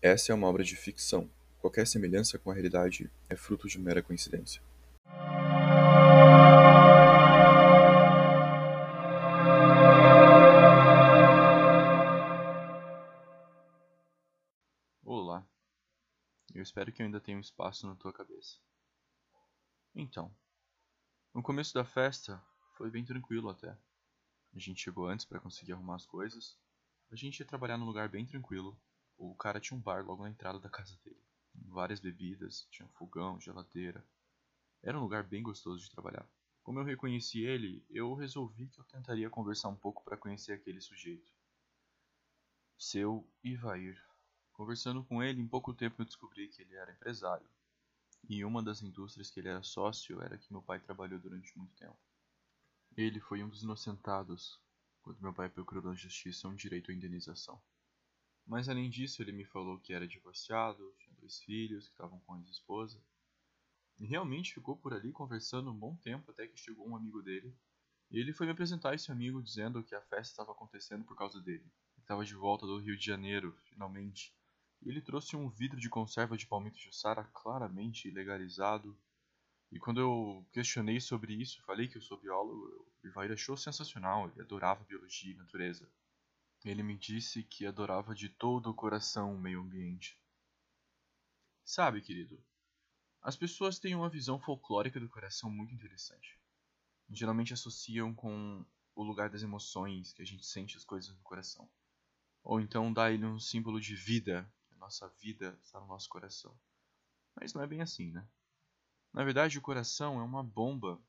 Essa 0.00 0.30
é 0.30 0.34
uma 0.34 0.46
obra 0.46 0.62
de 0.62 0.76
ficção. 0.76 1.28
Qualquer 1.58 1.84
semelhança 1.84 2.38
com 2.38 2.52
a 2.52 2.54
realidade 2.54 3.10
é 3.28 3.34
fruto 3.34 3.66
de 3.66 3.80
mera 3.80 4.00
coincidência. 4.00 4.62
Olá. 15.02 15.44
Eu 16.54 16.62
espero 16.62 16.92
que 16.92 17.02
eu 17.02 17.06
ainda 17.06 17.20
tenha 17.20 17.36
um 17.36 17.40
espaço 17.40 17.84
na 17.84 17.96
tua 17.96 18.12
cabeça. 18.12 18.56
Então, 19.96 20.32
no 21.34 21.42
começo 21.42 21.74
da 21.74 21.84
festa 21.84 22.40
foi 22.76 22.88
bem 22.88 23.04
tranquilo 23.04 23.50
até. 23.50 23.76
A 24.54 24.58
gente 24.60 24.80
chegou 24.80 25.08
antes 25.08 25.26
para 25.26 25.40
conseguir 25.40 25.72
arrumar 25.72 25.96
as 25.96 26.06
coisas. 26.06 26.56
A 27.10 27.16
gente 27.16 27.40
ia 27.40 27.46
trabalhar 27.46 27.76
num 27.76 27.86
lugar 27.86 28.08
bem 28.08 28.24
tranquilo. 28.24 28.80
O 29.18 29.34
cara 29.34 29.58
tinha 29.58 29.76
um 29.76 29.80
bar 29.80 30.06
logo 30.06 30.22
na 30.22 30.30
entrada 30.30 30.60
da 30.60 30.70
casa 30.70 30.96
dele. 31.02 31.20
Várias 31.52 31.98
bebidas, 31.98 32.68
tinha 32.70 32.88
fogão, 32.90 33.40
geladeira. 33.40 34.06
Era 34.80 34.96
um 34.96 35.02
lugar 35.02 35.24
bem 35.24 35.42
gostoso 35.42 35.82
de 35.82 35.90
trabalhar. 35.90 36.24
Como 36.62 36.78
eu 36.78 36.84
reconheci 36.84 37.40
ele, 37.40 37.84
eu 37.90 38.14
resolvi 38.14 38.68
que 38.68 38.78
eu 38.78 38.84
tentaria 38.84 39.28
conversar 39.28 39.70
um 39.70 39.76
pouco 39.76 40.04
para 40.04 40.16
conhecer 40.16 40.52
aquele 40.52 40.80
sujeito. 40.80 41.32
Seu 42.78 43.28
Ivair. 43.42 44.00
Conversando 44.52 45.02
com 45.02 45.20
ele, 45.20 45.40
em 45.40 45.48
pouco 45.48 45.74
tempo 45.74 46.00
eu 46.00 46.06
descobri 46.06 46.46
que 46.46 46.62
ele 46.62 46.76
era 46.76 46.92
empresário. 46.92 47.48
E 48.28 48.44
uma 48.44 48.62
das 48.62 48.82
indústrias 48.82 49.30
que 49.30 49.40
ele 49.40 49.48
era 49.48 49.64
sócio 49.64 50.22
era 50.22 50.38
que 50.38 50.52
meu 50.52 50.62
pai 50.62 50.78
trabalhou 50.78 51.18
durante 51.18 51.56
muito 51.58 51.74
tempo. 51.74 51.98
Ele 52.96 53.18
foi 53.18 53.42
um 53.42 53.48
dos 53.48 53.64
inocentados 53.64 54.60
quando 55.02 55.20
meu 55.20 55.32
pai 55.34 55.48
procurou 55.48 55.82
na 55.82 55.94
justiça 55.94 56.46
um 56.46 56.54
direito 56.54 56.92
à 56.92 56.94
indenização. 56.94 57.60
Mas 58.48 58.66
além 58.66 58.88
disso, 58.88 59.20
ele 59.20 59.30
me 59.30 59.44
falou 59.44 59.78
que 59.78 59.92
era 59.92 60.08
divorciado, 60.08 60.94
tinha 60.98 61.14
dois 61.20 61.38
filhos 61.40 61.86
que 61.86 61.92
estavam 61.92 62.18
com 62.20 62.32
a 62.32 62.38
ex-esposa. 62.38 62.98
E 64.00 64.06
realmente 64.06 64.54
ficou 64.54 64.74
por 64.74 64.94
ali 64.94 65.12
conversando 65.12 65.70
um 65.70 65.78
bom 65.78 65.94
tempo 65.96 66.30
até 66.30 66.46
que 66.46 66.58
chegou 66.58 66.88
um 66.88 66.96
amigo 66.96 67.20
dele. 67.20 67.54
E 68.10 68.18
ele 68.18 68.32
foi 68.32 68.46
me 68.46 68.52
apresentar 68.52 68.94
esse 68.94 69.12
amigo 69.12 69.42
dizendo 69.42 69.84
que 69.84 69.94
a 69.94 70.00
festa 70.00 70.32
estava 70.32 70.52
acontecendo 70.52 71.04
por 71.04 71.14
causa 71.14 71.42
dele. 71.42 71.62
Ele 71.62 72.00
estava 72.00 72.24
de 72.24 72.34
volta 72.34 72.66
do 72.66 72.78
Rio 72.78 72.96
de 72.96 73.04
Janeiro, 73.04 73.54
finalmente. 73.64 74.34
E 74.80 74.88
ele 74.88 75.02
trouxe 75.02 75.36
um 75.36 75.50
vidro 75.50 75.78
de 75.78 75.90
conserva 75.90 76.34
de 76.34 76.46
palmito 76.46 76.78
jussara 76.78 77.24
claramente 77.24 78.08
ilegalizado. 78.08 78.98
E 79.70 79.78
quando 79.78 80.00
eu 80.00 80.46
questionei 80.52 81.00
sobre 81.00 81.34
isso, 81.34 81.62
falei 81.64 81.86
que 81.86 81.98
eu 81.98 82.02
sou 82.02 82.18
biólogo, 82.18 82.88
o 83.04 83.06
Ivair 83.06 83.30
achou 83.30 83.58
sensacional, 83.58 84.30
ele 84.30 84.40
adorava 84.40 84.84
biologia 84.84 85.34
e 85.34 85.36
natureza. 85.36 85.86
Ele 86.64 86.82
me 86.82 86.96
disse 86.96 87.42
que 87.42 87.66
adorava 87.66 88.14
de 88.14 88.28
todo 88.28 88.70
o 88.70 88.74
coração 88.74 89.34
o 89.34 89.38
meio 89.38 89.60
ambiente. 89.60 90.20
Sabe, 91.64 92.00
querido, 92.00 92.42
as 93.22 93.36
pessoas 93.36 93.78
têm 93.78 93.94
uma 93.94 94.08
visão 94.08 94.38
folclórica 94.40 94.98
do 94.98 95.08
coração 95.08 95.50
muito 95.50 95.74
interessante. 95.74 96.38
Geralmente 97.10 97.52
associam 97.52 98.14
com 98.14 98.64
o 98.94 99.02
lugar 99.02 99.30
das 99.30 99.42
emoções, 99.42 100.12
que 100.12 100.22
a 100.22 100.26
gente 100.26 100.44
sente 100.44 100.76
as 100.76 100.84
coisas 100.84 101.14
no 101.14 101.22
coração. 101.22 101.68
Ou 102.42 102.60
então 102.60 102.92
dá 102.92 103.10
ele 103.10 103.24
um 103.24 103.38
símbolo 103.38 103.80
de 103.80 103.94
vida, 103.94 104.50
nossa 104.78 105.08
vida 105.20 105.58
está 105.62 105.80
no 105.80 105.86
nosso 105.86 106.08
coração. 106.08 106.58
Mas 107.34 107.52
não 107.52 107.62
é 107.62 107.66
bem 107.66 107.80
assim, 107.80 108.10
né? 108.10 108.26
Na 109.12 109.24
verdade, 109.24 109.58
o 109.58 109.62
coração 109.62 110.20
é 110.20 110.22
uma 110.22 110.42
bomba 110.42 111.00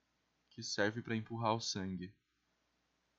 que 0.50 0.64
serve 0.64 1.02
para 1.02 1.16
empurrar 1.16 1.56
o 1.56 1.62
sangue. 1.62 2.14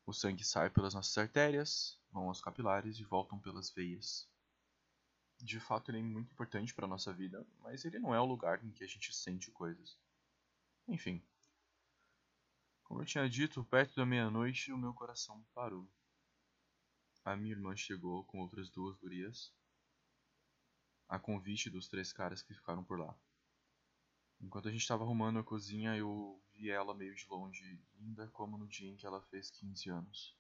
O 0.06 0.12
sangue 0.12 0.45
sai 0.45 0.70
pelas 0.70 0.95
nossas 0.95 1.17
artérias, 1.17 1.99
vão 2.12 2.28
aos 2.28 2.41
capilares 2.41 2.98
e 2.98 3.05
voltam 3.05 3.39
pelas 3.39 3.70
veias. 3.70 4.28
De 5.39 5.58
fato, 5.58 5.91
ele 5.91 5.98
é 5.98 6.03
muito 6.03 6.33
importante 6.33 6.75
para 6.75 6.84
a 6.84 6.89
nossa 6.89 7.12
vida, 7.12 7.47
mas 7.61 7.84
ele 7.84 7.98
não 7.98 8.14
é 8.14 8.20
o 8.20 8.27
lugar 8.27 8.62
em 8.64 8.70
que 8.70 8.84
a 8.84 8.86
gente 8.86 9.12
sente 9.14 9.50
coisas. 9.50 9.98
Enfim. 10.86 11.22
Como 12.84 13.01
eu 13.01 13.07
tinha 13.07 13.29
dito, 13.29 13.64
perto 13.64 13.95
da 13.95 14.05
meia-noite 14.05 14.73
o 14.73 14.79
meu 14.79 14.92
coração 14.92 15.42
parou. 15.55 15.89
A 17.24 17.36
minha 17.36 17.52
irmã 17.52 17.77
chegou 17.77 18.24
com 18.24 18.40
outras 18.40 18.68
duas 18.68 18.96
gurias 18.96 19.52
a 21.11 21.18
convite 21.18 21.68
dos 21.68 21.89
três 21.89 22.13
caras 22.13 22.40
que 22.40 22.55
ficaram 22.55 22.84
por 22.84 22.96
lá. 22.96 23.13
Enquanto 24.40 24.68
a 24.68 24.70
gente 24.70 24.83
estava 24.83 25.02
arrumando 25.02 25.40
a 25.40 25.45
cozinha, 25.45 25.96
eu 25.96 26.40
vi 26.52 26.70
ela 26.70 26.95
meio 26.95 27.17
de 27.17 27.27
longe, 27.29 27.83
linda 27.96 28.29
como 28.29 28.57
no 28.57 28.68
dia 28.68 28.89
em 28.89 28.96
que 28.96 29.05
ela 29.05 29.20
fez 29.23 29.51
15 29.51 29.90
anos. 29.90 30.39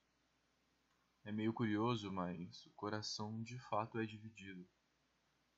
É 1.22 1.30
meio 1.30 1.52
curioso, 1.52 2.10
mas 2.10 2.64
o 2.66 2.70
coração 2.70 3.42
de 3.42 3.58
fato 3.58 3.98
é 3.98 4.06
dividido. 4.06 4.66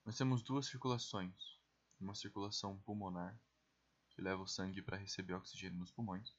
Nós 0.04 0.18
temos 0.18 0.42
duas 0.42 0.66
circulações: 0.66 1.58
uma 2.00 2.14
circulação 2.16 2.78
pulmonar, 2.80 3.38
que 4.10 4.20
leva 4.20 4.42
o 4.42 4.46
sangue 4.46 4.82
para 4.82 4.96
receber 4.96 5.34
oxigênio 5.34 5.78
nos 5.78 5.92
pulmões, 5.92 6.34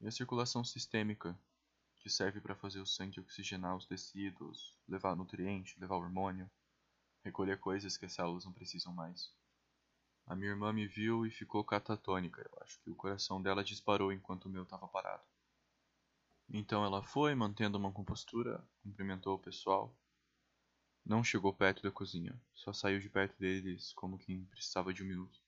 e 0.00 0.06
a 0.06 0.10
circulação 0.12 0.62
sistêmica, 0.62 1.36
que 1.98 2.08
serve 2.08 2.40
para 2.40 2.54
fazer 2.54 2.80
o 2.80 2.86
sangue 2.86 3.18
oxigenar 3.20 3.76
os 3.76 3.86
tecidos, 3.86 4.78
levar 4.86 5.16
nutriente, 5.16 5.78
levar 5.80 5.96
hormônio, 5.96 6.48
recolher 7.24 7.58
coisas 7.58 7.96
que 7.96 8.06
as 8.06 8.12
células 8.12 8.44
não 8.44 8.52
precisam 8.52 8.94
mais. 8.94 9.32
A 10.26 10.36
minha 10.36 10.50
irmã 10.50 10.72
me 10.72 10.86
viu 10.86 11.26
e 11.26 11.30
ficou 11.30 11.64
catatônica. 11.64 12.40
Eu 12.40 12.62
acho 12.62 12.78
que 12.80 12.90
o 12.90 12.94
coração 12.94 13.42
dela 13.42 13.64
disparou 13.64 14.12
enquanto 14.12 14.44
o 14.44 14.48
meu 14.48 14.62
estava 14.62 14.86
parado. 14.86 15.24
Então 16.50 16.84
ela 16.84 17.02
foi, 17.02 17.34
mantendo 17.34 17.76
uma 17.76 17.92
compostura, 17.92 18.66
cumprimentou 18.82 19.34
o 19.34 19.38
pessoal. 19.38 19.94
Não 21.04 21.22
chegou 21.22 21.52
perto 21.52 21.82
da 21.82 21.90
cozinha, 21.90 22.40
só 22.54 22.72
saiu 22.72 22.98
de 22.98 23.08
perto 23.08 23.38
deles 23.38 23.92
como 23.92 24.18
quem 24.18 24.44
precisava 24.46 24.92
de 24.92 25.02
um 25.02 25.06
minuto. 25.06 25.40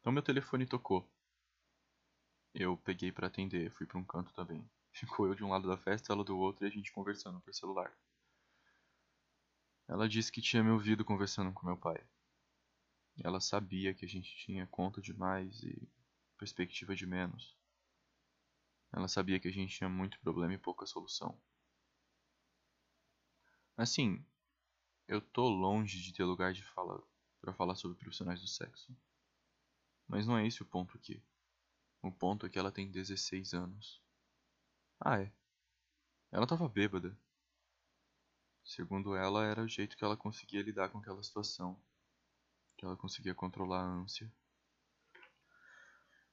Então 0.00 0.12
meu 0.12 0.22
telefone 0.22 0.66
tocou. 0.66 1.06
Eu 2.54 2.76
peguei 2.78 3.12
para 3.12 3.26
atender, 3.26 3.70
fui 3.72 3.86
para 3.86 3.98
um 3.98 4.04
canto 4.04 4.32
também. 4.32 4.68
Ficou 4.92 5.26
eu 5.26 5.34
de 5.34 5.44
um 5.44 5.50
lado 5.50 5.68
da 5.68 5.76
festa, 5.76 6.12
ela 6.12 6.24
do 6.24 6.36
outro 6.38 6.64
e 6.64 6.68
a 6.68 6.70
gente 6.70 6.92
conversando 6.92 7.40
por 7.40 7.54
celular. 7.54 7.92
Ela 9.86 10.08
disse 10.08 10.32
que 10.32 10.40
tinha 10.40 10.64
me 10.64 10.70
ouvido 10.70 11.04
conversando 11.04 11.52
com 11.52 11.66
meu 11.66 11.76
pai. 11.76 12.02
Ela 13.22 13.40
sabia 13.40 13.92
que 13.92 14.04
a 14.04 14.08
gente 14.08 14.34
tinha 14.36 14.66
conta 14.66 15.00
demais 15.00 15.62
e 15.62 15.88
perspectiva 16.38 16.94
de 16.94 17.06
menos. 17.06 17.59
Ela 18.92 19.08
sabia 19.08 19.38
que 19.38 19.48
a 19.48 19.52
gente 19.52 19.76
tinha 19.76 19.88
muito 19.88 20.18
problema 20.20 20.54
e 20.54 20.58
pouca 20.58 20.86
solução. 20.86 21.40
Assim, 23.76 24.24
eu 25.06 25.20
tô 25.20 25.48
longe 25.48 26.00
de 26.00 26.12
ter 26.12 26.24
lugar 26.24 26.52
de 26.52 26.62
fala 26.62 27.02
para 27.40 27.54
falar 27.54 27.74
sobre 27.74 27.96
profissionais 27.96 28.40
do 28.40 28.46
sexo. 28.46 28.94
Mas 30.06 30.26
não 30.26 30.36
é 30.36 30.46
esse 30.46 30.62
o 30.62 30.66
ponto 30.66 30.96
aqui. 30.96 31.22
O 32.02 32.10
ponto 32.10 32.46
é 32.46 32.48
que 32.48 32.58
ela 32.58 32.72
tem 32.72 32.90
16 32.90 33.54
anos. 33.54 34.02
Ah, 34.98 35.20
é. 35.20 35.32
Ela 36.32 36.46
tava 36.46 36.68
bêbada. 36.68 37.16
Segundo 38.64 39.16
ela, 39.16 39.44
era 39.44 39.62
o 39.62 39.68
jeito 39.68 39.96
que 39.96 40.04
ela 40.04 40.16
conseguia 40.16 40.62
lidar 40.62 40.90
com 40.90 40.98
aquela 40.98 41.22
situação. 41.22 41.80
Que 42.76 42.84
ela 42.84 42.96
conseguia 42.96 43.34
controlar 43.34 43.80
a 43.80 43.86
ânsia. 43.86 44.32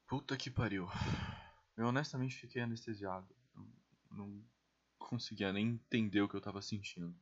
Puta 0.07 0.37
que 0.37 0.49
pariu. 0.49 0.87
Eu 1.77 1.85
honestamente 1.85 2.35
fiquei 2.35 2.61
anestesiado. 2.63 3.33
Eu 3.55 4.17
não 4.17 4.43
conseguia 4.97 5.53
nem 5.53 5.67
entender 5.67 6.21
o 6.21 6.27
que 6.27 6.35
eu 6.35 6.41
tava 6.41 6.61
sentindo. 6.61 7.15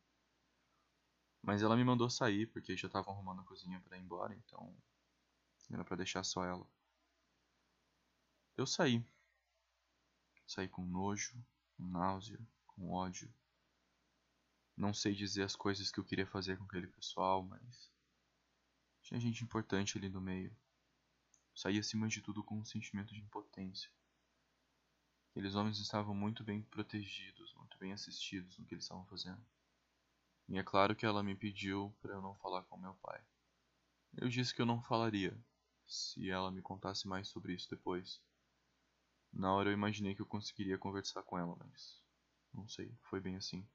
Mas 1.42 1.62
ela 1.62 1.76
me 1.76 1.84
mandou 1.84 2.10
sair 2.10 2.48
porque 2.48 2.76
já 2.76 2.88
estavam 2.88 3.14
arrumando 3.14 3.42
a 3.42 3.46
cozinha 3.46 3.80
para 3.82 3.98
ir 3.98 4.02
embora, 4.02 4.34
então 4.34 4.76
era 5.70 5.84
para 5.84 5.98
deixar 5.98 6.24
só 6.24 6.44
ela. 6.46 6.68
Eu 8.56 8.66
saí. 8.66 9.06
Saí 10.48 10.70
com 10.70 10.86
nojo, 10.86 11.36
com 11.76 11.84
náusea, 11.84 12.40
com 12.66 12.90
ódio. 12.92 13.32
Não 14.78 14.94
sei 14.94 15.14
dizer 15.14 15.44
as 15.44 15.56
coisas 15.56 15.92
que 15.92 16.00
eu 16.00 16.04
queria 16.06 16.26
fazer 16.26 16.58
com 16.58 16.64
aquele 16.64 16.88
pessoal, 16.88 17.44
mas. 17.44 17.91
Tinha 19.02 19.20
gente 19.20 19.44
importante 19.44 19.97
ali 19.97 20.09
no 20.09 20.22
meio. 20.22 20.56
Saí 21.53 21.78
acima 21.78 22.08
de 22.08 22.22
tudo 22.22 22.44
com 22.44 22.58
um 22.58 22.66
sentimento 22.66 23.14
de 23.14 23.20
impotência. 23.20 23.91
Aqueles 25.35 25.53
homens 25.53 25.78
estavam 25.79 26.16
muito 26.16 26.46
bem 26.46 26.61
protegidos, 26.61 27.53
muito 27.55 27.78
bem 27.78 27.91
assistidos 27.91 28.58
no 28.58 28.66
que 28.66 28.73
eles 28.73 28.85
estavam 28.85 29.05
fazendo. 29.08 29.46
E 30.47 30.58
é 30.58 30.64
claro 30.64 30.96
que 30.96 31.05
ela 31.05 31.22
me 31.22 31.35
pediu 31.35 31.93
para 32.02 32.14
eu 32.14 32.22
não 32.22 32.34
falar 32.35 32.64
com 32.64 32.78
meu 32.78 32.93
pai. 32.96 33.22
Eu 34.16 34.29
disse 34.29 34.55
que 34.55 34.61
eu 34.61 34.66
não 34.66 34.82
falaria, 34.82 35.37
se 35.85 36.29
ela 36.29 36.49
me 36.49 36.61
contasse 36.61 37.05
mais 37.05 37.28
sobre 37.28 37.53
isso 37.53 37.70
depois. 37.70 38.23
Na 39.34 39.53
hora 39.53 39.67
eu 39.67 39.73
imaginei 39.73 40.16
que 40.16 40.22
eu 40.22 40.26
conseguiria 40.26 40.78
conversar 40.78 41.22
com 41.23 41.38
ela, 41.38 41.53
mas 41.59 42.02
não 42.53 42.66
sei, 42.70 42.97
foi 43.02 43.20
bem 43.20 43.35
assim. 43.35 43.67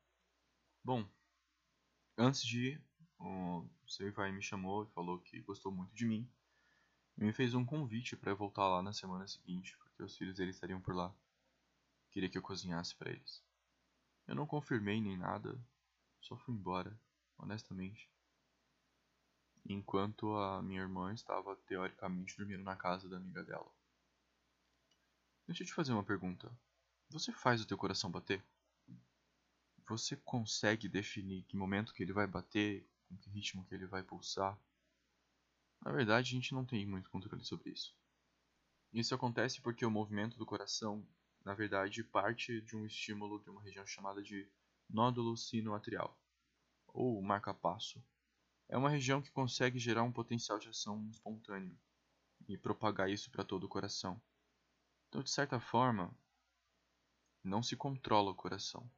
Bom, 0.83 1.07
antes 2.17 2.43
de 2.43 2.69
ir, 2.69 2.85
o 3.19 3.69
seu 3.87 4.11
pai 4.15 4.33
me 4.33 4.41
chamou 4.41 4.85
e 4.85 4.93
falou 4.95 5.19
que 5.19 5.43
gostou 5.43 5.71
muito 5.71 5.95
de 5.95 6.07
mim. 6.07 6.27
E 7.19 7.23
me 7.23 7.35
fez 7.35 7.53
um 7.53 7.67
convite 7.67 8.17
para 8.17 8.33
voltar 8.33 8.67
lá 8.67 8.83
na 8.83 8.95
semana 8.95 9.29
seguinte, 9.29 9.77
porque 9.77 10.03
os 10.03 10.17
filhos 10.17 10.39
dele 10.39 10.53
estariam 10.53 10.81
por 10.81 10.95
lá. 10.97 11.15
Queria 12.11 12.29
que 12.29 12.39
eu 12.39 12.43
cozinhasse 12.43 12.95
para 12.95 13.11
eles. 13.11 13.43
Eu 14.27 14.35
não 14.35 14.47
confirmei 14.47 15.01
nem 15.01 15.17
nada, 15.17 15.59
só 16.21 16.37
fui 16.37 16.55
embora, 16.55 16.99
honestamente. 17.39 18.11
enquanto 19.65 20.35
a 20.37 20.63
minha 20.63 20.81
irmã 20.81 21.13
estava 21.13 21.55
teoricamente 21.67 22.37
dormindo 22.37 22.63
na 22.63 22.77
casa 22.77 23.09
da 23.09 23.17
amiga 23.17 23.43
dela. 23.43 23.71
Deixa 25.47 25.63
eu 25.63 25.67
te 25.67 25.75
fazer 25.75 25.93
uma 25.93 26.05
pergunta. 26.05 26.51
Você 27.11 27.33
faz 27.33 27.61
o 27.61 27.67
teu 27.67 27.77
coração 27.77 28.11
bater? 28.11 28.43
Você 29.89 30.17
consegue 30.17 30.89
definir 30.89 31.43
que 31.43 31.57
momento 31.57 31.93
que 31.93 32.03
ele 32.03 32.13
vai 32.13 32.27
bater, 32.27 32.89
com 33.09 33.17
que 33.17 33.31
ritmo 33.31 33.65
que 33.65 33.75
ele 33.75 33.87
vai 33.87 34.03
pulsar? 34.03 34.59
Na 35.85 35.91
verdade, 35.91 36.31
a 36.31 36.33
gente 36.33 36.55
não 36.55 36.65
tem 36.65 36.87
muito 36.87 37.11
controle 37.11 37.45
sobre 37.45 37.71
isso. 37.71 37.97
Isso 38.93 39.15
acontece 39.15 39.61
porque 39.61 39.85
o 39.85 39.91
movimento 39.91 40.37
do 40.37 40.47
coração, 40.47 41.05
na 41.45 41.55
verdade, 41.55 42.05
parte 42.05 42.61
de 42.61 42.77
um 42.77 42.85
estímulo 42.87 43.41
de 43.41 43.51
uma 43.51 43.63
região 43.63 43.87
chamada 43.87 44.23
de 44.23 44.49
nódulo 44.89 45.37
sinoatrial, 45.37 46.19
ou 46.89 47.21
marca-passo. 47.23 48.03
É 48.69 48.77
uma 48.77 48.91
região 48.91 49.21
que 49.23 49.31
consegue 49.31 49.79
gerar 49.79 50.03
um 50.03 50.13
potencial 50.13 50.59
de 50.59 50.69
ação 50.69 51.09
espontâneo 51.11 51.79
e 52.49 52.57
propagar 52.57 53.11
isso 53.11 53.31
para 53.31 53.45
todo 53.45 53.65
o 53.65 53.69
coração. 53.69 54.21
Então, 55.09 55.23
de 55.23 55.31
certa 55.31 55.59
forma, 55.59 56.17
não 57.43 57.63
se 57.63 57.77
controla 57.77 58.31
o 58.31 58.35
coração. 58.35 58.89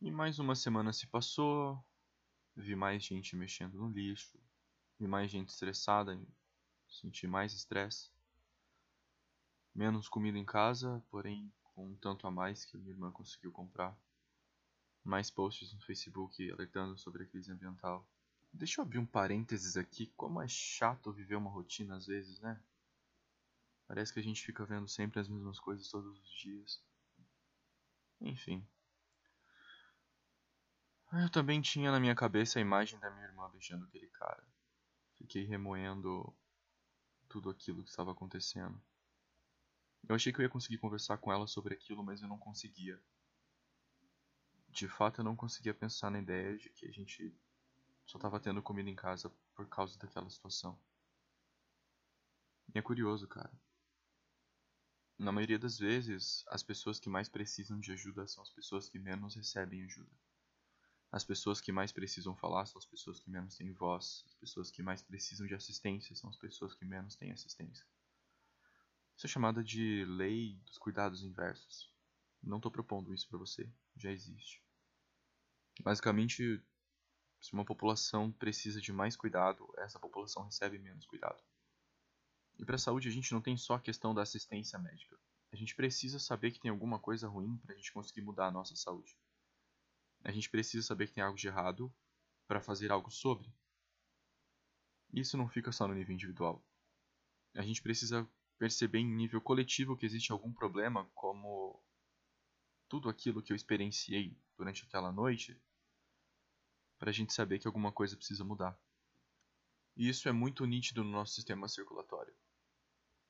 E 0.00 0.10
mais 0.10 0.38
uma 0.38 0.54
semana 0.54 0.92
se 0.92 1.06
passou, 1.06 1.82
vi 2.54 2.76
mais 2.76 3.02
gente 3.02 3.34
mexendo 3.36 3.78
no 3.78 3.88
lixo, 3.88 4.38
vi 4.98 5.08
mais 5.08 5.30
gente 5.30 5.48
estressada, 5.48 6.20
senti 6.88 7.26
mais 7.26 7.52
estresse. 7.52 8.13
Menos 9.74 10.08
comida 10.08 10.38
em 10.38 10.44
casa, 10.44 11.02
porém 11.10 11.52
com 11.74 11.88
um 11.88 11.96
tanto 11.96 12.26
a 12.26 12.30
mais 12.30 12.64
que 12.64 12.76
minha 12.76 12.92
irmã 12.92 13.10
conseguiu 13.10 13.50
comprar. 13.50 13.96
Mais 15.02 15.30
posts 15.30 15.72
no 15.74 15.80
Facebook 15.80 16.50
alertando 16.50 16.96
sobre 16.96 17.24
a 17.24 17.26
crise 17.26 17.50
ambiental. 17.50 18.06
Deixa 18.52 18.80
eu 18.80 18.84
abrir 18.84 18.98
um 18.98 19.06
parênteses 19.06 19.76
aqui, 19.76 20.06
como 20.16 20.40
é 20.40 20.46
chato 20.46 21.12
viver 21.12 21.34
uma 21.34 21.50
rotina 21.50 21.96
às 21.96 22.06
vezes, 22.06 22.38
né? 22.40 22.62
Parece 23.88 24.12
que 24.12 24.20
a 24.20 24.22
gente 24.22 24.44
fica 24.44 24.64
vendo 24.64 24.88
sempre 24.88 25.20
as 25.20 25.28
mesmas 25.28 25.58
coisas 25.58 25.88
todos 25.90 26.18
os 26.20 26.30
dias. 26.30 26.80
Enfim. 28.20 28.66
Eu 31.12 31.30
também 31.30 31.60
tinha 31.60 31.90
na 31.90 32.00
minha 32.00 32.14
cabeça 32.14 32.58
a 32.58 32.62
imagem 32.62 32.98
da 33.00 33.10
minha 33.10 33.26
irmã 33.26 33.48
beijando 33.50 33.84
aquele 33.84 34.06
cara. 34.08 34.46
Fiquei 35.18 35.44
remoendo 35.44 36.34
tudo 37.28 37.50
aquilo 37.50 37.82
que 37.82 37.90
estava 37.90 38.12
acontecendo. 38.12 38.80
Eu 40.08 40.14
achei 40.14 40.32
que 40.32 40.38
eu 40.38 40.42
ia 40.42 40.50
conseguir 40.50 40.78
conversar 40.78 41.16
com 41.18 41.32
ela 41.32 41.46
sobre 41.46 41.74
aquilo, 41.74 42.04
mas 42.04 42.20
eu 42.20 42.28
não 42.28 42.38
conseguia. 42.38 43.00
De 44.68 44.86
fato, 44.86 45.20
eu 45.20 45.24
não 45.24 45.36
conseguia 45.36 45.72
pensar 45.72 46.10
na 46.10 46.18
ideia 46.18 46.56
de 46.58 46.68
que 46.68 46.86
a 46.86 46.90
gente 46.90 47.34
só 48.04 48.18
estava 48.18 48.38
tendo 48.38 48.62
comida 48.62 48.90
em 48.90 48.94
casa 48.94 49.30
por 49.54 49.66
causa 49.68 49.98
daquela 49.98 50.28
situação. 50.28 50.78
E 52.74 52.78
é 52.78 52.82
curioso, 52.82 53.26
cara. 53.26 53.52
Na 55.16 55.30
maioria 55.32 55.58
das 55.58 55.78
vezes, 55.78 56.44
as 56.48 56.62
pessoas 56.62 56.98
que 56.98 57.08
mais 57.08 57.28
precisam 57.28 57.78
de 57.78 57.92
ajuda 57.92 58.26
são 58.26 58.42
as 58.42 58.50
pessoas 58.50 58.88
que 58.88 58.98
menos 58.98 59.34
recebem 59.34 59.84
ajuda. 59.84 60.10
As 61.10 61.24
pessoas 61.24 61.60
que 61.60 61.70
mais 61.70 61.92
precisam 61.92 62.36
falar 62.36 62.66
são 62.66 62.78
as 62.78 62.86
pessoas 62.86 63.20
que 63.20 63.30
menos 63.30 63.56
têm 63.56 63.72
voz. 63.72 64.24
As 64.26 64.34
pessoas 64.34 64.70
que 64.70 64.82
mais 64.82 65.00
precisam 65.00 65.46
de 65.46 65.54
assistência 65.54 66.16
são 66.16 66.28
as 66.28 66.36
pessoas 66.36 66.74
que 66.74 66.84
menos 66.84 67.14
têm 67.14 67.30
assistência. 67.30 67.86
Isso 69.16 69.26
é 69.26 69.28
chamada 69.28 69.62
de 69.62 70.04
lei 70.04 70.56
dos 70.66 70.78
cuidados 70.78 71.22
inversos. 71.22 71.92
Não 72.42 72.56
estou 72.56 72.70
propondo 72.70 73.14
isso 73.14 73.28
para 73.28 73.38
você, 73.38 73.70
já 73.96 74.10
existe. 74.10 74.62
Basicamente, 75.80 76.62
se 77.40 77.52
uma 77.52 77.64
população 77.64 78.32
precisa 78.32 78.80
de 78.80 78.92
mais 78.92 79.16
cuidado, 79.16 79.72
essa 79.78 79.98
população 79.98 80.44
recebe 80.44 80.78
menos 80.78 81.06
cuidado. 81.06 81.42
E 82.58 82.64
para 82.64 82.76
a 82.76 82.78
saúde 82.78 83.08
a 83.08 83.12
gente 83.12 83.32
não 83.32 83.40
tem 83.40 83.56
só 83.56 83.74
a 83.74 83.80
questão 83.80 84.14
da 84.14 84.22
assistência 84.22 84.78
médica. 84.78 85.18
A 85.52 85.56
gente 85.56 85.74
precisa 85.74 86.18
saber 86.18 86.50
que 86.50 86.60
tem 86.60 86.70
alguma 86.70 86.98
coisa 86.98 87.28
ruim 87.28 87.56
para 87.58 87.74
a 87.74 87.76
gente 87.76 87.92
conseguir 87.92 88.22
mudar 88.22 88.46
a 88.46 88.50
nossa 88.50 88.74
saúde. 88.74 89.16
A 90.24 90.32
gente 90.32 90.50
precisa 90.50 90.86
saber 90.86 91.06
que 91.06 91.14
tem 91.14 91.22
algo 91.22 91.36
de 91.36 91.46
errado 91.46 91.94
para 92.46 92.60
fazer 92.60 92.90
algo 92.90 93.10
sobre. 93.10 93.52
Isso 95.12 95.36
não 95.36 95.48
fica 95.48 95.70
só 95.70 95.86
no 95.86 95.94
nível 95.94 96.14
individual. 96.14 96.64
A 97.54 97.62
gente 97.62 97.82
precisa 97.82 98.28
perceber 98.58 98.98
em 98.98 99.06
nível 99.06 99.40
coletivo 99.40 99.96
que 99.96 100.06
existe 100.06 100.32
algum 100.32 100.52
problema, 100.52 101.04
como 101.14 101.82
tudo 102.88 103.08
aquilo 103.08 103.42
que 103.42 103.52
eu 103.52 103.56
experienciei 103.56 104.36
durante 104.56 104.84
aquela 104.84 105.10
noite, 105.10 105.60
para 106.98 107.10
a 107.10 107.12
gente 107.12 107.32
saber 107.32 107.58
que 107.58 107.66
alguma 107.66 107.92
coisa 107.92 108.16
precisa 108.16 108.44
mudar. 108.44 108.78
E 109.96 110.08
isso 110.08 110.28
é 110.28 110.32
muito 110.32 110.64
nítido 110.64 111.04
no 111.04 111.10
nosso 111.10 111.34
sistema 111.34 111.68
circulatório. 111.68 112.34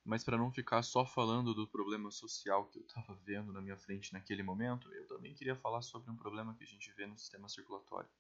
Mas 0.05 0.23
para 0.23 0.37
não 0.37 0.53
ficar 0.53 0.83
só 0.83 1.07
falando 1.07 1.55
do 1.55 1.67
problema 1.67 2.11
social 2.11 2.67
que 2.69 2.79
eu 2.79 2.83
estava 2.83 3.15
vendo 3.25 3.53
na 3.53 3.63
minha 3.63 3.77
frente 3.77 4.13
naquele 4.13 4.43
momento, 4.43 4.93
eu 4.93 5.07
também 5.07 5.35
queria 5.35 5.57
falar 5.57 5.81
sobre 5.81 6.11
um 6.11 6.17
problema 6.17 6.55
que 6.55 6.65
a 6.65 6.67
gente 6.67 6.93
vê 6.93 7.07
no 7.07 7.17
sistema 7.17 7.49
circulatório. 7.49 8.11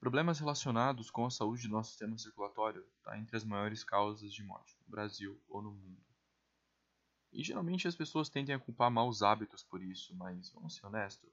Problemas 0.00 0.38
relacionados 0.38 1.10
com 1.10 1.26
a 1.26 1.30
saúde 1.30 1.66
do 1.66 1.72
nosso 1.72 1.90
sistema 1.90 2.16
circulatório 2.16 2.86
está 2.98 3.18
entre 3.18 3.36
as 3.36 3.44
maiores 3.44 3.82
causas 3.82 4.32
de 4.32 4.44
morte 4.44 4.76
no 4.80 4.88
Brasil 4.88 5.42
ou 5.48 5.60
no 5.60 5.72
mundo. 5.72 6.00
E 7.32 7.42
geralmente 7.42 7.88
as 7.88 7.96
pessoas 7.96 8.28
tendem 8.28 8.54
a 8.54 8.60
culpar 8.60 8.92
maus 8.92 9.22
hábitos 9.22 9.64
por 9.64 9.82
isso, 9.82 10.14
mas 10.14 10.50
vamos 10.50 10.76
ser 10.76 10.86
honestos. 10.86 11.30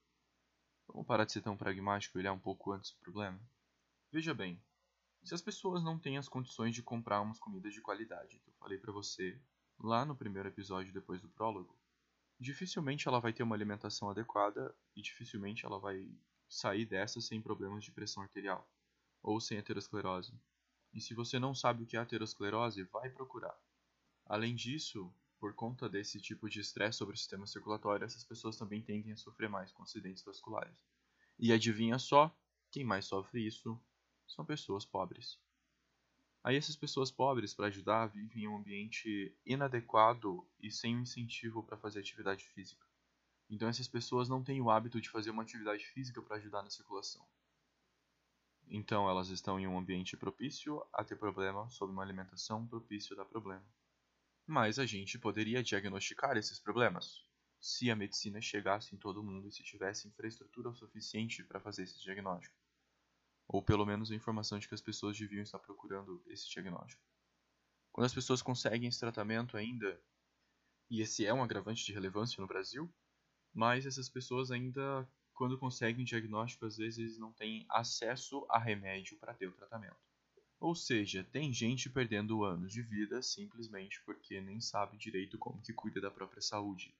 Vamos 0.87 1.05
parar 1.05 1.25
de 1.25 1.31
ser 1.31 1.41
tão 1.41 1.55
pragmático 1.55 2.17
e 2.17 2.21
olhar 2.21 2.33
um 2.33 2.39
pouco 2.39 2.71
antes 2.71 2.91
do 2.91 2.99
problema? 2.99 3.39
Veja 4.11 4.33
bem, 4.33 4.59
se 5.23 5.35
as 5.35 5.43
pessoas 5.43 5.83
não 5.83 5.99
têm 5.99 6.17
as 6.17 6.27
condições 6.27 6.73
de 6.73 6.81
comprar 6.81 7.21
umas 7.21 7.39
comidas 7.39 7.73
de 7.73 7.81
qualidade, 7.81 8.39
que 8.39 8.49
eu 8.49 8.53
falei 8.55 8.79
para 8.79 8.91
você 8.91 9.39
lá 9.79 10.03
no 10.05 10.15
primeiro 10.15 10.49
episódio 10.49 10.91
depois 10.91 11.21
do 11.21 11.29
prólogo, 11.29 11.77
dificilmente 12.39 13.07
ela 13.07 13.19
vai 13.19 13.31
ter 13.31 13.43
uma 13.43 13.55
alimentação 13.55 14.09
adequada 14.09 14.75
e 14.95 15.03
dificilmente 15.03 15.65
ela 15.65 15.79
vai 15.79 16.11
sair 16.47 16.85
dessa 16.85 17.19
sem 17.21 17.41
problemas 17.41 17.83
de 17.83 17.91
pressão 17.91 18.23
arterial 18.23 18.69
ou 19.21 19.39
sem 19.39 19.57
aterosclerose. 19.57 20.33
E 20.93 21.01
se 21.01 21.13
você 21.13 21.39
não 21.39 21.53
sabe 21.53 21.83
o 21.83 21.85
que 21.85 21.97
é 21.97 21.99
aterosclerose, 21.99 22.83
vai 22.83 23.09
procurar. 23.09 23.57
Além 24.25 24.55
disso, 24.55 25.13
por 25.39 25.53
conta 25.53 25.89
desse 25.89 26.19
tipo 26.21 26.49
de 26.49 26.59
estresse 26.59 26.99
sobre 26.99 27.15
o 27.15 27.17
sistema 27.17 27.45
circulatório, 27.45 28.05
essas 28.05 28.23
pessoas 28.23 28.57
também 28.57 28.81
tendem 28.81 29.11
a 29.11 29.17
sofrer 29.17 29.49
mais 29.49 29.71
com 29.71 29.83
acidentes 29.83 30.23
vasculares. 30.23 30.77
E 31.37 31.51
adivinha 31.51 31.99
só, 31.99 32.35
quem 32.71 32.83
mais 32.83 33.05
sofre 33.05 33.45
isso 33.45 33.79
são 34.27 34.45
pessoas 34.45 34.85
pobres. 34.85 35.39
Aí 36.43 36.55
essas 36.55 36.75
pessoas 36.75 37.11
pobres, 37.11 37.53
para 37.53 37.67
ajudar, 37.67 38.07
vivem 38.07 38.43
em 38.43 38.47
um 38.47 38.57
ambiente 38.57 39.35
inadequado 39.45 40.47
e 40.61 40.71
sem 40.71 40.93
incentivo 40.93 41.63
para 41.63 41.77
fazer 41.77 41.99
atividade 41.99 42.45
física. 42.49 42.85
Então 43.49 43.67
essas 43.67 43.87
pessoas 43.87 44.27
não 44.27 44.43
têm 44.43 44.61
o 44.61 44.69
hábito 44.69 44.99
de 44.99 45.09
fazer 45.09 45.29
uma 45.29 45.43
atividade 45.43 45.85
física 45.85 46.21
para 46.21 46.37
ajudar 46.37 46.63
na 46.63 46.69
circulação. 46.69 47.25
Então 48.67 49.09
elas 49.09 49.29
estão 49.29 49.59
em 49.59 49.67
um 49.67 49.77
ambiente 49.77 50.17
propício 50.17 50.83
a 50.91 51.03
ter 51.03 51.15
problema 51.15 51.69
sob 51.69 51.91
uma 51.91 52.03
alimentação 52.03 52.67
propício 52.67 53.13
a 53.13 53.17
dar 53.17 53.29
problema. 53.29 53.65
Mas 54.47 54.79
a 54.79 54.85
gente 54.85 55.19
poderia 55.19 55.63
diagnosticar 55.63 56.37
esses 56.37 56.59
problemas 56.59 57.23
se 57.59 57.89
a 57.89 57.95
medicina 57.95 58.41
chegasse 58.41 58.95
em 58.95 58.97
todo 58.97 59.23
mundo 59.23 59.47
e 59.47 59.51
se 59.51 59.63
tivesse 59.63 60.07
infraestrutura 60.07 60.73
suficiente 60.73 61.43
para 61.43 61.59
fazer 61.59 61.83
esse 61.83 61.99
diagnóstico 61.99 62.55
ou 63.47 63.61
pelo 63.61 63.85
menos 63.85 64.11
a 64.11 64.15
informação 64.15 64.59
de 64.59 64.67
que 64.67 64.73
as 64.73 64.81
pessoas 64.81 65.17
deviam 65.17 65.43
estar 65.43 65.59
procurando 65.59 66.23
esse 66.27 66.49
diagnóstico. 66.49 67.03
Quando 67.91 68.05
as 68.05 68.13
pessoas 68.13 68.41
conseguem 68.41 68.89
esse 68.89 68.99
tratamento 68.99 69.55
ainda, 69.55 70.01
e 70.89 71.01
esse 71.01 71.25
é 71.25 71.33
um 71.33 71.43
agravante 71.43 71.85
de 71.85 71.93
relevância 71.93 72.41
no 72.41 72.47
Brasil, 72.47 72.93
mas 73.55 73.85
essas 73.85 74.09
pessoas 74.09 74.51
ainda, 74.51 75.07
quando 75.33 75.57
conseguem 75.57 76.03
o 76.03 76.05
diagnóstico, 76.05 76.65
às 76.65 76.75
vezes 76.75 77.17
não 77.17 77.31
têm 77.31 77.65
acesso 77.69 78.45
a 78.49 78.59
remédio 78.59 79.17
para 79.17 79.33
ter 79.33 79.47
o 79.47 79.53
tratamento. 79.53 79.95
Ou 80.59 80.75
seja, 80.75 81.23
tem 81.23 81.53
gente 81.53 81.89
perdendo 81.89 82.43
anos 82.43 82.73
de 82.73 82.81
vida 82.81 83.21
simplesmente 83.21 84.01
porque 84.05 84.41
nem 84.41 84.59
sabe 84.59 84.97
direito 84.97 85.37
como 85.37 85.61
que 85.61 85.71
cuida 85.71 86.01
da 86.01 86.11
própria 86.11 86.41
saúde. 86.41 86.93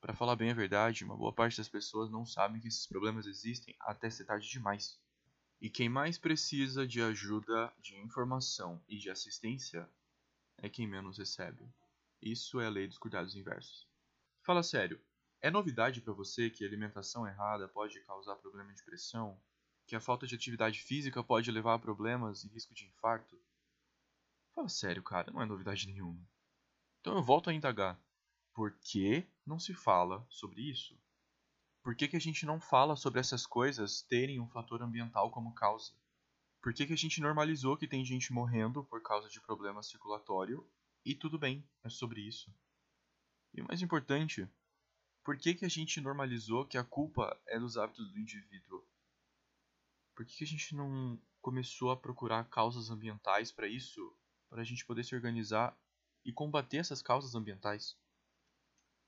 Para 0.00 0.14
falar 0.14 0.36
bem 0.36 0.50
a 0.50 0.54
verdade, 0.54 1.04
uma 1.04 1.16
boa 1.16 1.32
parte 1.32 1.56
das 1.56 1.68
pessoas 1.68 2.08
não 2.10 2.24
sabem 2.24 2.60
que 2.60 2.68
esses 2.68 2.86
problemas 2.86 3.26
existem 3.26 3.74
até 3.80 4.08
ser 4.08 4.24
tarde 4.24 4.48
demais. 4.48 5.00
E 5.60 5.68
quem 5.68 5.88
mais 5.88 6.16
precisa 6.16 6.86
de 6.86 7.02
ajuda, 7.02 7.72
de 7.80 7.96
informação 7.96 8.80
e 8.88 8.96
de 8.96 9.10
assistência 9.10 9.88
é 10.58 10.68
quem 10.68 10.86
menos 10.86 11.18
recebe. 11.18 11.68
Isso 12.22 12.60
é 12.60 12.66
a 12.66 12.70
lei 12.70 12.86
dos 12.86 12.98
cuidados 12.98 13.34
inversos. 13.34 13.87
Fala 14.48 14.62
sério, 14.62 14.98
é 15.42 15.50
novidade 15.50 16.00
para 16.00 16.14
você 16.14 16.48
que 16.48 16.64
alimentação 16.64 17.26
errada 17.26 17.68
pode 17.68 18.00
causar 18.00 18.34
problema 18.36 18.72
de 18.72 18.82
pressão? 18.82 19.38
Que 19.86 19.94
a 19.94 20.00
falta 20.00 20.26
de 20.26 20.34
atividade 20.34 20.80
física 20.80 21.22
pode 21.22 21.50
levar 21.50 21.74
a 21.74 21.78
problemas 21.78 22.44
e 22.44 22.48
risco 22.48 22.72
de 22.72 22.86
infarto? 22.86 23.38
Fala 24.54 24.70
sério, 24.70 25.02
cara, 25.02 25.30
não 25.30 25.42
é 25.42 25.44
novidade 25.44 25.86
nenhuma. 25.86 26.26
Então 26.98 27.14
eu 27.14 27.22
volto 27.22 27.50
a 27.50 27.52
indagar. 27.52 28.00
Por 28.54 28.72
que 28.78 29.28
não 29.44 29.58
se 29.58 29.74
fala 29.74 30.26
sobre 30.30 30.62
isso? 30.62 30.98
Por 31.82 31.94
que, 31.94 32.08
que 32.08 32.16
a 32.16 32.20
gente 32.20 32.46
não 32.46 32.58
fala 32.58 32.96
sobre 32.96 33.20
essas 33.20 33.46
coisas 33.46 34.00
terem 34.00 34.40
um 34.40 34.48
fator 34.48 34.80
ambiental 34.80 35.30
como 35.30 35.54
causa? 35.54 35.92
Por 36.62 36.72
que, 36.72 36.86
que 36.86 36.94
a 36.94 36.96
gente 36.96 37.20
normalizou 37.20 37.76
que 37.76 37.86
tem 37.86 38.02
gente 38.02 38.32
morrendo 38.32 38.82
por 38.82 39.02
causa 39.02 39.28
de 39.28 39.42
problema 39.42 39.82
circulatório 39.82 40.66
e 41.04 41.14
tudo 41.14 41.38
bem, 41.38 41.68
é 41.84 41.90
sobre 41.90 42.22
isso. 42.22 42.50
E 43.54 43.62
mais 43.62 43.82
importante, 43.82 44.48
por 45.24 45.36
que, 45.36 45.54
que 45.54 45.64
a 45.64 45.68
gente 45.68 46.00
normalizou 46.00 46.66
que 46.66 46.78
a 46.78 46.84
culpa 46.84 47.38
é 47.46 47.58
dos 47.58 47.76
hábitos 47.76 48.10
do 48.10 48.18
indivíduo? 48.18 48.84
Por 50.14 50.24
que, 50.24 50.36
que 50.36 50.44
a 50.44 50.46
gente 50.46 50.74
não 50.74 51.20
começou 51.40 51.90
a 51.90 51.96
procurar 51.96 52.48
causas 52.48 52.90
ambientais 52.90 53.52
para 53.52 53.68
isso, 53.68 54.14
para 54.48 54.62
a 54.62 54.64
gente 54.64 54.84
poder 54.84 55.04
se 55.04 55.14
organizar 55.14 55.76
e 56.24 56.32
combater 56.32 56.78
essas 56.78 57.02
causas 57.02 57.34
ambientais? 57.34 57.96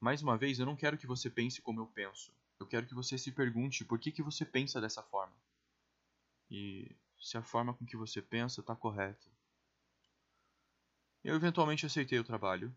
Mais 0.01 0.23
uma 0.23 0.37
vez, 0.37 0.59
eu 0.59 0.67
não 0.67 0.77
quero 0.77 0.97
que 0.97 1.07
você 1.07 1.29
pense 1.29 1.61
como 1.61 1.81
eu 1.81 1.87
penso. 1.87 2.33
Eu 2.59 2.67
quero 2.67 2.87
que 2.87 2.95
você 2.95 3.19
se 3.19 3.33
pergunte 3.33 3.85
por 3.85 3.99
que, 3.99 4.13
que 4.13 4.23
você 4.23 4.45
pensa 4.45 4.81
dessa 4.81 5.03
forma. 5.03 5.35
E 6.51 6.95
se 7.21 7.37
a 7.37 7.43
forma 7.43 7.75
com 7.75 7.85
que 7.85 7.97
você 7.97 8.21
pensa 8.21 8.61
está 8.61 8.75
correta. 8.75 9.27
Eu 11.23 11.35
eventualmente 11.35 11.85
aceitei 11.85 12.19
o 12.19 12.25
trabalho. 12.25 12.75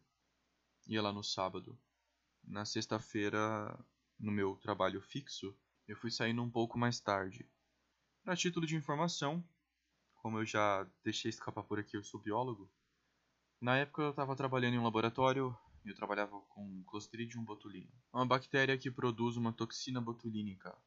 Ia 0.86 1.02
lá 1.02 1.14
no 1.14 1.24
sábado. 1.24 1.80
Na 2.44 2.66
sexta-feira, 2.66 3.40
no 4.20 4.32
meu 4.32 4.58
trabalho 4.58 5.02
fixo, 5.02 5.58
eu 5.88 5.96
fui 5.96 6.12
saindo 6.12 6.44
um 6.44 6.50
pouco 6.50 6.78
mais 6.78 7.00
tarde. 7.00 7.50
Para 8.22 8.36
título 8.36 8.66
de 8.66 8.76
informação, 8.76 9.44
como 10.16 10.40
eu 10.40 10.46
já 10.46 10.86
deixei 11.04 11.30
escapar 11.30 11.64
por 11.64 11.80
aqui, 11.80 11.96
eu 11.96 12.04
sou 12.04 12.20
biólogo. 12.20 12.70
Na 13.62 13.78
época 13.78 14.02
eu 14.02 14.10
estava 14.10 14.36
trabalhando 14.36 14.74
em 14.74 14.78
um 14.78 14.84
laboratório 14.84 15.58
e 15.86 15.90
eu 15.90 15.96
trabalhava 15.96 16.40
com 16.50 16.84
Clostridium 16.86 17.46
botulinum, 17.46 17.92
uma 18.12 18.26
bactéria 18.26 18.78
que 18.78 18.92
produz 18.92 19.38
uma 19.38 19.54
toxina 19.54 20.02
botulínica. 20.02 20.78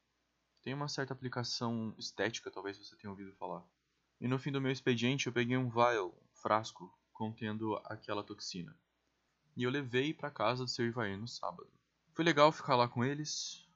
Tem 0.61 0.73
uma 0.73 0.87
certa 0.87 1.13
aplicação 1.13 1.95
estética, 1.97 2.51
talvez 2.51 2.77
você 2.77 2.95
tenha 2.95 3.09
ouvido 3.09 3.33
falar. 3.33 3.67
E 4.19 4.27
no 4.27 4.37
fim 4.37 4.51
do 4.51 4.61
meu 4.61 4.71
expediente 4.71 5.27
eu 5.27 5.33
peguei 5.33 5.57
um 5.57 5.69
vial, 5.69 6.09
um 6.09 6.35
frasco, 6.35 6.91
contendo 7.11 7.75
aquela 7.85 8.23
toxina. 8.23 8.77
E 9.57 9.63
eu 9.63 9.71
levei 9.71 10.13
para 10.13 10.29
casa 10.29 10.63
do 10.63 10.69
seu 10.69 10.85
Ivair 10.85 11.17
no 11.17 11.27
sábado. 11.27 11.67
Foi 12.13 12.23
legal 12.23 12.51
ficar 12.51 12.75
lá 12.75 12.87
com 12.87 13.03
eles. 13.03 13.67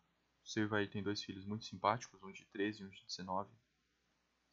O 0.46 0.48
seu 0.48 0.66
Ivair 0.66 0.88
tem 0.88 1.02
dois 1.02 1.24
filhos 1.24 1.44
muito 1.44 1.66
simpáticos, 1.66 2.22
um 2.22 2.32
de 2.32 2.46
13 2.46 2.84
e 2.84 2.86
um 2.86 2.90
de 2.90 3.04
19. 3.04 3.50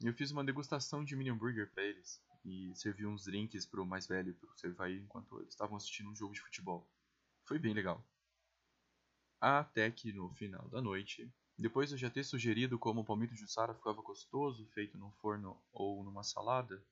E 0.00 0.06
eu 0.06 0.14
fiz 0.14 0.30
uma 0.30 0.42
degustação 0.42 1.04
de 1.04 1.14
mini 1.14 1.28
hambúrguer 1.28 1.70
para 1.70 1.82
eles. 1.82 2.18
E 2.46 2.74
servi 2.74 3.04
uns 3.04 3.24
drinks 3.24 3.66
pro 3.66 3.84
mais 3.84 4.06
velho 4.06 4.30
e 4.30 4.32
pro 4.32 4.56
seu 4.56 4.70
Ivair 4.70 5.02
enquanto 5.02 5.38
eles 5.38 5.50
estavam 5.50 5.76
assistindo 5.76 6.08
um 6.08 6.16
jogo 6.16 6.32
de 6.32 6.40
futebol. 6.40 6.90
Foi 7.44 7.58
bem 7.58 7.74
legal. 7.74 8.02
Até 9.38 9.90
que 9.90 10.10
no 10.14 10.30
final 10.30 10.66
da 10.70 10.80
noite, 10.80 11.30
depois 11.58 11.90
de 11.90 11.96
eu 11.96 11.98
já 11.98 12.08
ter 12.08 12.24
sugerido 12.24 12.78
como 12.78 13.02
o 13.02 13.04
palmito 13.04 13.34
de 13.34 13.40
Jussara 13.40 13.74
ficava 13.74 14.00
gostoso 14.00 14.64
feito 14.68 14.96
num 14.96 15.12
forno 15.12 15.62
ou 15.74 16.02
numa 16.02 16.24
salada, 16.24 16.82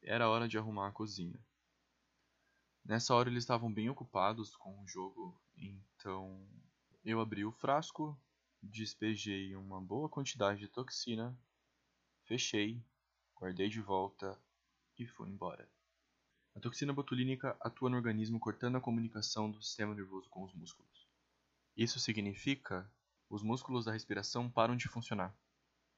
era 0.00 0.28
hora 0.28 0.46
de 0.46 0.56
arrumar 0.56 0.86
a 0.86 0.92
cozinha. 0.92 1.36
Nessa 2.84 3.14
hora 3.14 3.28
eles 3.28 3.44
estavam 3.44 3.72
bem 3.72 3.88
ocupados 3.88 4.56
com 4.56 4.82
o 4.82 4.88
jogo, 4.88 5.40
então 5.56 6.44
eu 7.04 7.20
abri 7.20 7.44
o 7.44 7.52
frasco, 7.52 8.18
despejei 8.60 9.54
uma 9.54 9.80
boa 9.80 10.08
quantidade 10.08 10.60
de 10.60 10.68
toxina, 10.68 11.36
fechei, 12.24 12.84
guardei 13.36 13.68
de 13.68 13.80
volta 13.80 14.36
e 14.98 15.06
fui 15.06 15.28
embora. 15.28 15.68
A 16.54 16.60
toxina 16.60 16.92
botulínica 16.92 17.56
atua 17.60 17.88
no 17.88 17.96
organismo 17.96 18.38
cortando 18.38 18.76
a 18.76 18.80
comunicação 18.80 19.50
do 19.50 19.62
sistema 19.62 19.94
nervoso 19.94 20.28
com 20.28 20.42
os 20.44 20.52
músculos. 20.52 21.08
Isso 21.76 21.98
significa 21.98 22.90
os 23.30 23.42
músculos 23.42 23.86
da 23.86 23.92
respiração 23.92 24.50
param 24.50 24.76
de 24.76 24.88
funcionar. 24.88 25.34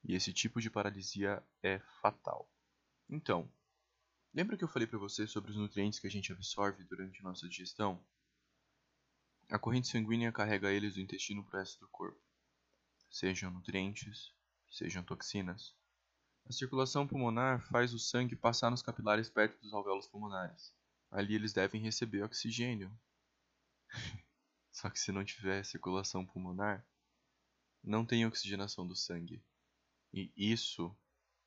E 0.05 0.15
esse 0.15 0.33
tipo 0.33 0.61
de 0.61 0.71
paralisia 0.71 1.43
é 1.63 1.81
fatal. 2.01 2.49
Então, 3.09 3.51
Lembra 4.35 4.57
que 4.57 4.65
eu 4.65 4.69
falei 4.69 4.89
para 4.89 4.99
você 4.99 5.29
sobre 5.29 5.53
os 5.53 5.57
nutrientes 5.57 6.01
que 6.01 6.09
a 6.09 6.11
gente 6.11 6.33
absorve 6.33 6.83
durante 6.83 7.23
nossa 7.23 7.49
digestão? 7.49 8.05
A 9.49 9.61
corrente 9.61 9.87
sanguínea 9.87 10.33
carrega 10.33 10.73
eles 10.73 10.95
do 10.95 11.01
intestino 11.01 11.45
para 11.45 11.59
o 11.59 11.61
resto 11.61 11.79
do 11.79 11.89
corpo. 11.89 12.21
Sejam 13.09 13.49
nutrientes, 13.53 14.35
sejam 14.69 15.05
toxinas. 15.05 15.73
A 16.47 16.53
circulação 16.53 17.07
pulmonar 17.07 17.65
faz 17.69 17.95
o 17.95 17.99
sangue 17.99 18.35
passar 18.35 18.73
nos 18.73 18.83
capilares 18.83 19.31
perto 19.31 19.61
dos 19.61 19.73
alvéolos 19.73 20.09
pulmonares. 20.09 20.75
Ali 21.13 21.37
eles 21.37 21.53
devem 21.53 21.81
receber 21.81 22.25
oxigênio. 22.25 22.91
Só 24.73 24.91
que 24.91 24.99
se 24.99 25.13
não 25.13 25.25
tiver 25.25 25.65
circulação 25.65 26.27
pulmonar, 26.27 26.85
não 27.85 28.05
tem 28.05 28.27
oxigenação 28.27 28.85
do 28.85 28.97
sangue. 28.97 29.41
E 30.13 30.33
isso 30.37 30.93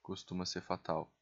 costuma 0.01 0.45
ser 0.45 0.61
fatal. 0.61 1.13